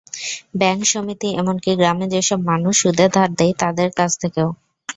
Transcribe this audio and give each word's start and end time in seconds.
Bank, 0.55 0.81
সমিতি 0.85 1.29
এমনকি 1.35 1.71
গ্রামে 1.75 2.05
যেসব 2.13 2.39
মানুষ 2.51 2.73
সুদে 2.81 3.07
ধার 3.15 3.29
দেয়, 3.39 3.53
তাদের 3.61 3.89
কাছ 3.97 4.11
থেকেও। 4.21 4.49